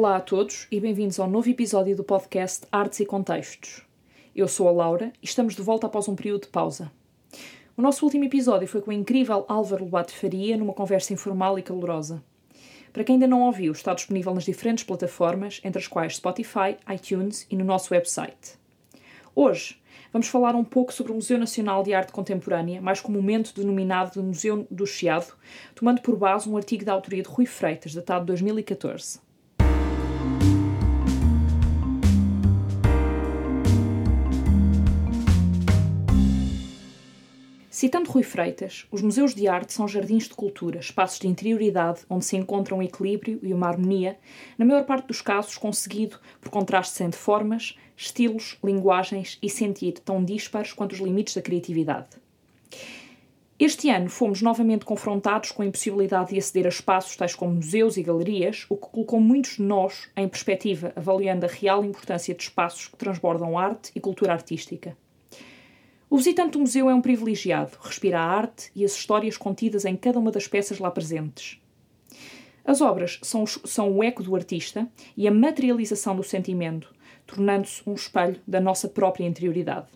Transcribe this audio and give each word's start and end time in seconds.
Olá 0.00 0.14
a 0.14 0.20
todos 0.20 0.68
e 0.70 0.78
bem-vindos 0.78 1.18
ao 1.18 1.28
novo 1.28 1.50
episódio 1.50 1.96
do 1.96 2.04
podcast 2.04 2.64
Artes 2.70 3.00
e 3.00 3.04
Contextos. 3.04 3.82
Eu 4.32 4.46
sou 4.46 4.68
a 4.68 4.70
Laura 4.70 5.12
e 5.20 5.26
estamos 5.26 5.56
de 5.56 5.62
volta 5.62 5.88
após 5.88 6.06
um 6.06 6.14
período 6.14 6.42
de 6.42 6.50
pausa. 6.50 6.92
O 7.76 7.82
nosso 7.82 8.04
último 8.04 8.22
episódio 8.22 8.68
foi 8.68 8.80
com 8.80 8.92
o 8.92 8.94
incrível 8.94 9.44
Álvaro 9.48 9.82
Lobato 9.82 10.14
Faria 10.14 10.56
numa 10.56 10.72
conversa 10.72 11.12
informal 11.12 11.58
e 11.58 11.64
calorosa. 11.64 12.22
Para 12.92 13.02
quem 13.02 13.14
ainda 13.14 13.26
não 13.26 13.42
ouviu, 13.42 13.72
está 13.72 13.92
disponível 13.92 14.32
nas 14.32 14.44
diferentes 14.44 14.84
plataformas, 14.84 15.60
entre 15.64 15.80
as 15.80 15.88
quais 15.88 16.14
Spotify, 16.14 16.76
iTunes 16.94 17.44
e 17.50 17.56
no 17.56 17.64
nosso 17.64 17.92
website. 17.92 18.56
Hoje 19.34 19.82
vamos 20.12 20.28
falar 20.28 20.54
um 20.54 20.62
pouco 20.62 20.92
sobre 20.92 21.10
o 21.10 21.16
Museu 21.16 21.38
Nacional 21.38 21.82
de 21.82 21.92
Arte 21.92 22.12
Contemporânea, 22.12 22.80
mais 22.80 23.00
comumente 23.00 23.52
denominado 23.52 24.12
de 24.12 24.20
Museu 24.20 24.64
do 24.70 24.86
Chiado, 24.86 25.34
tomando 25.74 26.00
por 26.02 26.16
base 26.16 26.48
um 26.48 26.56
artigo 26.56 26.84
da 26.84 26.92
autoria 26.92 27.24
de 27.24 27.28
Rui 27.28 27.46
Freitas, 27.46 27.92
datado 27.92 28.20
de 28.20 28.26
2014. 28.28 29.26
Citando 37.80 38.10
Rui 38.10 38.24
Freitas, 38.24 38.88
os 38.90 39.00
museus 39.02 39.32
de 39.32 39.46
arte 39.46 39.72
são 39.72 39.86
jardins 39.86 40.24
de 40.24 40.34
cultura, 40.34 40.80
espaços 40.80 41.20
de 41.20 41.28
interioridade 41.28 42.00
onde 42.10 42.24
se 42.24 42.36
encontra 42.36 42.74
um 42.74 42.82
equilíbrio 42.82 43.38
e 43.40 43.54
uma 43.54 43.68
harmonia, 43.68 44.18
na 44.58 44.64
maior 44.64 44.84
parte 44.84 45.06
dos 45.06 45.22
casos 45.22 45.56
conseguido 45.56 46.18
por 46.40 46.50
contrastes 46.50 47.00
entre 47.00 47.20
formas, 47.20 47.78
estilos, 47.96 48.58
linguagens 48.64 49.38
e 49.40 49.48
sentir 49.48 49.92
tão 50.00 50.24
dispares 50.24 50.72
quanto 50.72 50.90
os 50.94 50.98
limites 50.98 51.36
da 51.36 51.40
criatividade. 51.40 52.08
Este 53.56 53.88
ano 53.90 54.10
fomos 54.10 54.42
novamente 54.42 54.84
confrontados 54.84 55.52
com 55.52 55.62
a 55.62 55.66
impossibilidade 55.66 56.30
de 56.30 56.38
aceder 56.40 56.66
a 56.66 56.70
espaços 56.70 57.14
tais 57.14 57.36
como 57.36 57.54
museus 57.54 57.96
e 57.96 58.02
galerias, 58.02 58.66
o 58.68 58.76
que 58.76 58.88
colocou 58.88 59.20
muitos 59.20 59.52
de 59.52 59.62
nós 59.62 60.10
em 60.16 60.28
perspectiva, 60.28 60.92
avaliando 60.96 61.46
a 61.46 61.48
real 61.48 61.84
importância 61.84 62.34
de 62.34 62.42
espaços 62.42 62.88
que 62.88 62.96
transbordam 62.96 63.56
arte 63.56 63.92
e 63.94 64.00
cultura 64.00 64.32
artística. 64.32 64.96
O 66.10 66.16
visitante 66.16 66.52
do 66.52 66.60
museu 66.60 66.88
é 66.88 66.94
um 66.94 67.02
privilegiado, 67.02 67.76
respira 67.82 68.18
a 68.18 68.24
arte 68.24 68.70
e 68.74 68.82
as 68.82 68.92
histórias 68.92 69.36
contidas 69.36 69.84
em 69.84 69.94
cada 69.94 70.18
uma 70.18 70.30
das 70.30 70.48
peças 70.48 70.78
lá 70.78 70.90
presentes. 70.90 71.60
As 72.64 72.80
obras 72.80 73.18
são, 73.22 73.46
são 73.46 73.92
o 73.94 74.02
eco 74.02 74.22
do 74.22 74.34
artista 74.34 74.88
e 75.14 75.28
a 75.28 75.30
materialização 75.30 76.16
do 76.16 76.22
sentimento, 76.22 76.94
tornando-se 77.26 77.82
um 77.86 77.92
espelho 77.92 78.40
da 78.46 78.58
nossa 78.58 78.88
própria 78.88 79.26
interioridade. 79.26 79.88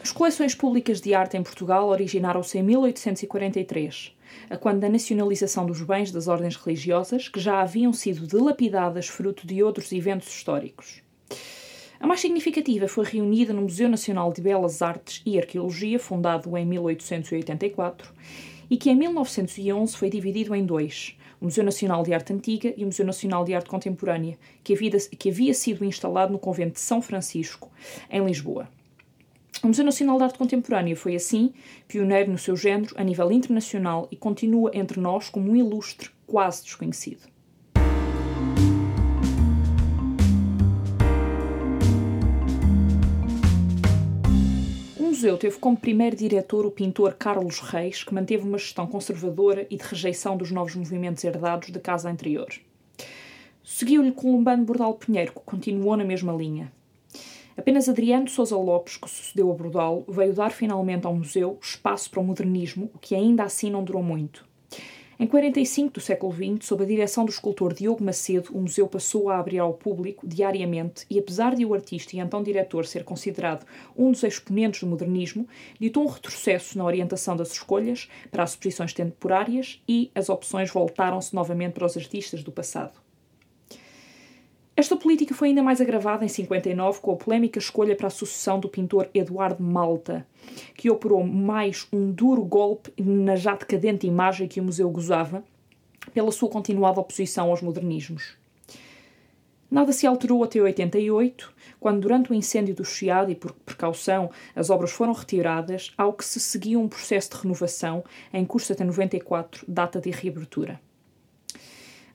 As 0.00 0.12
coleções 0.12 0.54
públicas 0.54 0.98
de 1.02 1.12
arte 1.12 1.36
em 1.36 1.42
Portugal 1.42 1.88
originaram-se 1.88 2.56
em 2.56 2.62
1843 2.62 4.13
a 4.50 4.56
quando 4.56 4.80
da 4.80 4.88
nacionalização 4.88 5.66
dos 5.66 5.80
bens 5.82 6.10
das 6.10 6.28
ordens 6.28 6.56
religiosas, 6.56 7.28
que 7.28 7.40
já 7.40 7.60
haviam 7.60 7.92
sido 7.92 8.26
dilapidadas 8.26 9.08
fruto 9.08 9.46
de 9.46 9.62
outros 9.62 9.92
eventos 9.92 10.28
históricos. 10.28 11.02
A 11.98 12.06
mais 12.06 12.20
significativa 12.20 12.86
foi 12.86 13.04
reunida 13.04 13.52
no 13.52 13.62
Museu 13.62 13.88
Nacional 13.88 14.32
de 14.32 14.42
Belas 14.42 14.82
Artes 14.82 15.22
e 15.24 15.38
Arqueologia, 15.38 15.98
fundado 15.98 16.56
em 16.56 16.66
1884, 16.66 18.12
e 18.68 18.76
que 18.76 18.90
em 18.90 18.96
1911 18.96 19.96
foi 19.96 20.10
dividido 20.10 20.54
em 20.54 20.66
dois, 20.66 21.16
o 21.40 21.46
Museu 21.46 21.64
Nacional 21.64 22.02
de 22.02 22.12
Arte 22.12 22.32
Antiga 22.32 22.74
e 22.76 22.82
o 22.82 22.86
Museu 22.86 23.04
Nacional 23.04 23.44
de 23.44 23.54
Arte 23.54 23.68
Contemporânea, 23.68 24.38
que 24.62 25.28
havia 25.28 25.54
sido 25.54 25.84
instalado 25.84 26.32
no 26.32 26.38
convento 26.38 26.74
de 26.74 26.80
São 26.80 27.00
Francisco, 27.00 27.70
em 28.10 28.24
Lisboa. 28.24 28.68
O 29.64 29.66
Museu 29.66 29.82
Nacional 29.82 30.18
de 30.18 30.24
Arte 30.24 30.36
Contemporânea 30.36 30.94
foi, 30.94 31.16
assim, 31.16 31.54
pioneiro 31.88 32.30
no 32.30 32.36
seu 32.36 32.54
género 32.54 32.94
a 32.98 33.02
nível 33.02 33.32
internacional 33.32 34.06
e 34.10 34.16
continua 34.16 34.70
entre 34.74 35.00
nós 35.00 35.30
como 35.30 35.50
um 35.50 35.56
ilustre 35.56 36.10
quase 36.26 36.64
desconhecido. 36.64 37.22
O 45.00 45.02
museu 45.02 45.38
teve 45.38 45.56
como 45.56 45.78
primeiro 45.78 46.14
diretor 46.14 46.66
o 46.66 46.70
pintor 46.70 47.14
Carlos 47.14 47.60
Reis, 47.60 48.04
que 48.04 48.12
manteve 48.12 48.46
uma 48.46 48.58
gestão 48.58 48.86
conservadora 48.86 49.66
e 49.70 49.78
de 49.78 49.82
rejeição 49.82 50.36
dos 50.36 50.50
novos 50.50 50.74
movimentos 50.74 51.24
herdados 51.24 51.70
da 51.70 51.80
casa 51.80 52.10
anterior. 52.10 52.52
Seguiu-lhe 53.64 54.12
Columbano 54.12 54.62
Bordal 54.62 54.92
Pinheiro, 54.92 55.32
que 55.32 55.40
continuou 55.40 55.96
na 55.96 56.04
mesma 56.04 56.34
linha. 56.34 56.70
Apenas 57.56 57.88
Adriano 57.88 58.28
Sousa 58.28 58.56
Lopes, 58.56 58.96
que 58.96 59.08
sucedeu 59.08 59.50
a 59.50 59.54
Brodal, 59.54 60.04
veio 60.08 60.34
dar 60.34 60.50
finalmente 60.50 61.06
ao 61.06 61.14
museu 61.14 61.56
espaço 61.62 62.10
para 62.10 62.20
o 62.20 62.24
modernismo, 62.24 62.90
o 62.92 62.98
que 62.98 63.14
ainda 63.14 63.44
assim 63.44 63.70
não 63.70 63.84
durou 63.84 64.02
muito. 64.02 64.44
Em 65.20 65.28
45 65.28 65.92
do 65.92 66.00
século 66.00 66.32
XX, 66.32 66.66
sob 66.66 66.82
a 66.82 66.86
direção 66.86 67.24
do 67.24 67.30
escultor 67.30 67.72
Diogo 67.72 68.02
Macedo, 68.02 68.50
o 68.52 68.60
museu 68.60 68.88
passou 68.88 69.30
a 69.30 69.38
abrir 69.38 69.60
ao 69.60 69.72
público 69.72 70.26
diariamente 70.26 71.06
e, 71.08 71.16
apesar 71.16 71.54
de 71.54 71.64
o 71.64 71.72
artista 71.72 72.16
e 72.16 72.18
então 72.18 72.42
diretor 72.42 72.84
ser 72.84 73.04
considerado 73.04 73.64
um 73.96 74.10
dos 74.10 74.24
exponentes 74.24 74.80
do 74.80 74.88
modernismo, 74.88 75.46
ditou 75.78 76.02
um 76.02 76.08
retrocesso 76.08 76.76
na 76.76 76.84
orientação 76.84 77.36
das 77.36 77.52
escolhas 77.52 78.08
para 78.32 78.42
as 78.42 78.50
exposições 78.50 78.92
temporárias 78.92 79.80
e 79.88 80.10
as 80.16 80.28
opções 80.28 80.72
voltaram-se 80.72 81.32
novamente 81.32 81.74
para 81.74 81.86
os 81.86 81.96
artistas 81.96 82.42
do 82.42 82.50
passado. 82.50 83.03
Esta 84.76 84.96
política 84.96 85.32
foi 85.36 85.48
ainda 85.48 85.62
mais 85.62 85.80
agravada 85.80 86.24
em 86.24 86.28
59 86.28 86.98
com 87.00 87.12
a 87.12 87.16
polémica 87.16 87.60
escolha 87.60 87.94
para 87.94 88.08
a 88.08 88.10
sucessão 88.10 88.58
do 88.58 88.68
pintor 88.68 89.08
Eduardo 89.14 89.62
Malta, 89.62 90.26
que 90.74 90.90
operou 90.90 91.24
mais 91.24 91.86
um 91.92 92.10
duro 92.10 92.44
golpe 92.44 92.92
na 93.00 93.36
já 93.36 93.54
decadente 93.54 94.04
imagem 94.04 94.48
que 94.48 94.60
o 94.60 94.64
museu 94.64 94.90
gozava 94.90 95.44
pela 96.12 96.32
sua 96.32 96.48
continuada 96.48 96.98
oposição 96.98 97.50
aos 97.50 97.62
modernismos. 97.62 98.36
Nada 99.70 99.92
se 99.92 100.08
alterou 100.08 100.42
até 100.42 100.60
88, 100.60 101.54
quando, 101.78 102.00
durante 102.00 102.32
o 102.32 102.34
incêndio 102.34 102.74
do 102.74 102.84
Chiado 102.84 103.30
e 103.30 103.34
por 103.36 103.52
precaução, 103.52 104.28
as 104.56 104.70
obras 104.70 104.90
foram 104.90 105.12
retiradas, 105.12 105.92
ao 105.96 106.12
que 106.12 106.24
se 106.24 106.40
seguiu 106.40 106.80
um 106.80 106.88
processo 106.88 107.30
de 107.30 107.36
renovação 107.36 108.04
em 108.32 108.44
curso 108.44 108.72
até 108.72 108.82
94, 108.82 109.64
data 109.68 110.00
de 110.00 110.10
reabertura. 110.10 110.80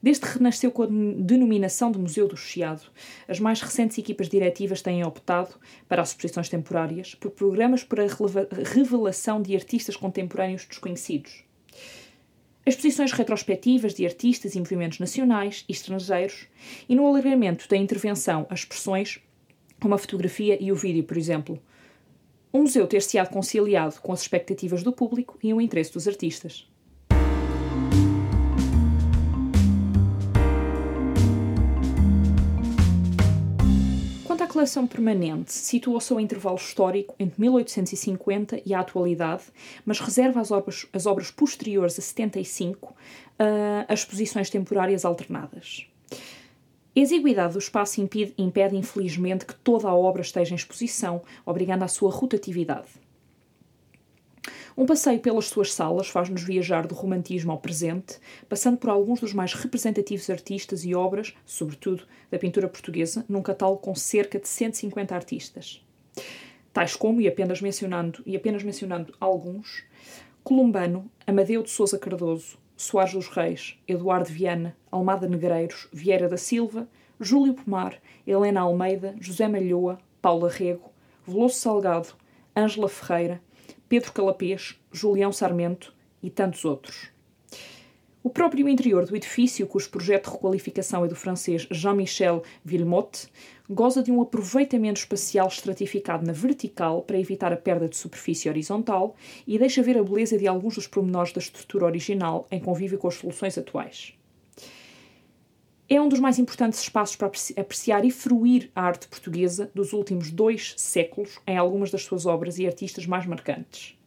Desde 0.02 0.26
que 0.26 0.38
renasceu 0.38 0.72
com 0.72 0.84
a 0.84 0.88
denominação 0.88 1.92
de 1.92 2.00
Museu 2.00 2.28
do 2.28 2.38
Chiado, 2.38 2.84
as 3.28 3.40
mais 3.40 3.62
recentes 3.62 3.98
equipas 3.98 4.30
diretivas 4.30 4.82
têm 4.82 5.04
optado, 5.04 5.56
para 5.90 6.02
as 6.02 6.10
exposições 6.10 6.48
temporárias, 6.48 7.16
por 7.16 7.32
programas 7.32 7.84
para 7.84 8.04
a 8.04 8.74
revelação 8.74 9.42
de 9.42 9.56
artistas 9.56 9.98
contemporâneos 9.98 10.66
desconhecidos. 10.66 11.44
Exposições 12.66 13.12
retrospectivas 13.12 13.94
de 13.94 14.06
artistas 14.06 14.56
e 14.56 14.60
movimentos 14.60 15.00
nacionais 15.00 15.66
e 15.68 15.74
estrangeiros, 15.74 16.48
e 16.88 16.96
no 16.96 17.06
alargamento 17.06 17.68
da 17.68 17.76
intervenção 17.76 18.48
as 18.50 18.60
expressões, 18.60 19.20
como 19.82 19.96
a 19.96 19.98
fotografia 19.98 20.58
e 20.62 20.72
o 20.72 20.76
vídeo, 20.76 21.04
por 21.04 21.18
exemplo. 21.18 21.62
O 22.54 22.60
museu 22.60 22.88
ter-se-á 22.88 23.26
conciliado 23.26 24.00
com 24.02 24.14
as 24.14 24.22
expectativas 24.22 24.82
do 24.82 24.94
público 24.94 25.38
e 25.44 25.54
o 25.54 25.60
interesse 25.60 25.94
dos 25.94 26.08
artistas. 26.08 26.70
Coleção 34.60 34.86
permanente 34.86 35.54
situa-se 35.54 36.12
ao 36.12 36.20
intervalo 36.20 36.58
histórico 36.58 37.16
entre 37.18 37.40
1850 37.40 38.62
e 38.66 38.74
a 38.74 38.82
atualidade, 38.82 39.44
mas 39.86 40.02
reserva 40.02 40.42
as 40.42 40.52
obras, 40.52 40.86
as 40.92 41.06
obras 41.06 41.32
posteriores 41.32 41.98
a 41.98 42.02
75 42.02 42.90
uh, 42.90 42.94
as 43.88 44.00
exposições 44.00 44.50
temporárias 44.50 45.06
alternadas. 45.06 45.88
A 46.12 47.00
exiguidade 47.00 47.54
do 47.54 47.60
espaço 47.60 48.02
impede, 48.02 48.76
infelizmente, 48.76 49.46
que 49.46 49.56
toda 49.56 49.88
a 49.88 49.96
obra 49.96 50.22
esteja 50.22 50.52
em 50.52 50.58
exposição, 50.58 51.22
obrigando 51.46 51.86
à 51.86 51.88
sua 51.88 52.12
rotatividade. 52.12 52.90
Um 54.80 54.86
passeio 54.86 55.20
pelas 55.20 55.50
suas 55.50 55.74
salas 55.74 56.08
faz-nos 56.08 56.42
viajar 56.42 56.88
do 56.88 56.96
romantismo 56.96 57.52
ao 57.52 57.58
presente, 57.58 58.18
passando 58.48 58.78
por 58.78 58.90
alguns 58.90 59.20
dos 59.20 59.34
mais 59.34 59.54
representativos 59.54 60.30
artistas 60.30 60.86
e 60.86 60.96
obras, 60.96 61.36
sobretudo 61.46 62.06
da 62.32 62.40
pintura 62.40 62.70
portuguesa, 62.70 63.26
num 63.28 63.42
catálogo 63.42 63.82
com 63.82 63.94
cerca 63.94 64.40
de 64.40 64.48
150 64.48 65.14
artistas. 65.14 65.86
Tais 66.72 66.96
como, 66.96 67.20
e 67.20 67.28
apenas 67.28 67.60
mencionando, 67.62 68.24
e 68.26 68.38
apenas 68.38 68.64
mencionando 68.64 69.14
alguns, 69.20 69.84
Columbano, 70.46 71.12
Amadeu 71.28 71.62
de 71.62 71.70
Souza 71.70 72.00
Cardoso, 72.00 72.58
Soares 72.78 73.12
dos 73.12 73.28
Reis, 73.28 73.78
Eduardo 73.86 74.30
Viana, 74.30 74.78
Almada 74.90 75.28
Negreiros, 75.28 75.90
Vieira 75.92 76.30
da 76.30 76.38
Silva, 76.38 76.88
Júlio 77.20 77.54
Pomar, 77.54 78.00
Helena 78.26 78.62
Almeida, 78.62 79.14
José 79.20 79.46
Malhoa, 79.46 80.00
Paula 80.22 80.50
Rego, 80.50 80.90
Veloso 81.28 81.56
Salgado, 81.56 82.14
Ângela 82.56 82.88
Ferreira, 82.88 83.42
Pedro 83.90 84.14
Calapês, 84.14 84.80
Julião 84.92 85.32
Sarmento 85.32 85.96
e 86.22 86.30
tantos 86.30 86.64
outros. 86.64 87.10
O 88.22 88.30
próprio 88.30 88.70
interior 88.70 89.04
do 89.08 89.16
edifício, 89.16 89.66
cujo 89.66 89.90
projeto 89.90 90.26
de 90.26 90.32
requalificação 90.34 91.04
é 91.04 91.08
do 91.08 91.16
francês 91.16 91.68
Jean-Michel 91.72 92.44
Villemotte, 92.64 93.28
goza 93.68 94.04
de 94.04 94.12
um 94.12 94.22
aproveitamento 94.22 95.00
espacial 95.00 95.48
estratificado 95.48 96.24
na 96.24 96.34
vertical 96.34 97.02
para 97.02 97.18
evitar 97.18 97.52
a 97.52 97.58
perda 97.58 97.90
de 97.90 97.98
superfície 97.98 98.48
horizontal 98.48 99.16
e 99.48 99.58
deixa 99.58 99.82
ver 99.82 99.98
a 99.98 100.04
beleza 100.04 100.38
de 100.38 100.48
alguns 100.48 100.76
dos 100.76 100.86
pormenores 100.86 101.34
da 101.34 101.40
estrutura 101.40 101.86
original 101.86 102.46
em 102.52 102.60
convívio 102.60 103.00
com 103.00 103.08
as 103.08 103.16
soluções 103.16 103.58
atuais. 103.58 104.19
É 105.92 106.00
um 106.00 106.08
dos 106.08 106.20
mais 106.20 106.38
importantes 106.38 106.80
espaços 106.82 107.16
para 107.16 107.32
apreciar 107.58 108.06
e 108.06 108.12
fruir 108.12 108.70
a 108.76 108.84
arte 108.84 109.08
portuguesa 109.08 109.72
dos 109.74 109.92
últimos 109.92 110.30
dois 110.30 110.76
séculos 110.78 111.40
em 111.48 111.58
algumas 111.58 111.90
das 111.90 112.04
suas 112.04 112.28
obras 112.28 112.60
e 112.60 112.68
artistas 112.68 113.08
mais 113.08 113.26
marcantes. 113.26 113.98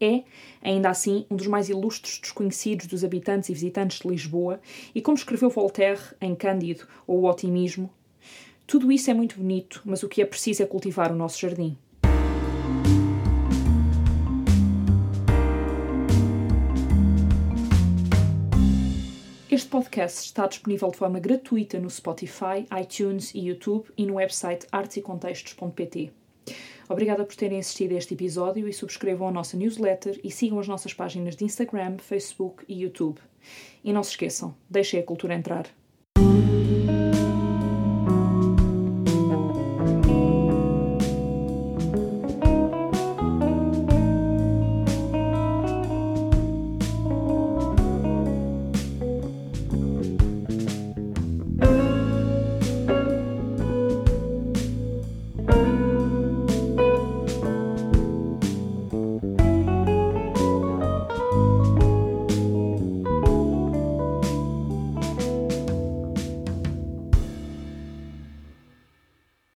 É, 0.00 0.24
ainda 0.60 0.90
assim, 0.90 1.24
um 1.30 1.36
dos 1.36 1.46
mais 1.46 1.68
ilustres 1.68 2.18
desconhecidos 2.18 2.88
dos 2.88 3.04
habitantes 3.04 3.48
e 3.48 3.52
visitantes 3.52 4.00
de 4.00 4.08
Lisboa, 4.08 4.60
e 4.92 5.00
como 5.00 5.16
escreveu 5.16 5.48
Voltaire 5.48 6.00
em 6.20 6.34
Cândido 6.34 6.88
ou 7.06 7.20
O 7.20 7.30
Otimismo, 7.30 7.88
tudo 8.66 8.90
isso 8.90 9.08
é 9.08 9.14
muito 9.14 9.36
bonito, 9.36 9.82
mas 9.84 10.02
o 10.02 10.08
que 10.08 10.20
é 10.20 10.26
preciso 10.26 10.64
é 10.64 10.66
cultivar 10.66 11.12
o 11.12 11.16
nosso 11.16 11.38
jardim. 11.38 11.78
Este 19.52 19.68
podcast 19.68 20.24
está 20.24 20.46
disponível 20.46 20.90
de 20.90 20.96
forma 20.96 21.20
gratuita 21.20 21.78
no 21.78 21.90
Spotify, 21.90 22.66
iTunes 22.80 23.34
e 23.34 23.48
YouTube 23.48 23.84
e 23.98 24.06
no 24.06 24.14
website 24.14 24.66
artesecontextos.pt. 24.72 26.10
Obrigada 26.88 27.22
por 27.22 27.36
terem 27.36 27.58
assistido 27.58 27.92
a 27.92 27.98
este 27.98 28.14
episódio 28.14 28.66
e 28.66 28.72
subscrevam 28.72 29.28
a 29.28 29.30
nossa 29.30 29.54
newsletter 29.54 30.18
e 30.24 30.30
sigam 30.30 30.58
as 30.58 30.66
nossas 30.66 30.94
páginas 30.94 31.36
de 31.36 31.44
Instagram, 31.44 31.98
Facebook 31.98 32.64
e 32.66 32.80
YouTube. 32.80 33.20
E 33.84 33.92
não 33.92 34.02
se 34.02 34.12
esqueçam, 34.12 34.56
deixem 34.70 34.98
a 34.98 35.02
cultura 35.02 35.34
entrar. 35.34 35.66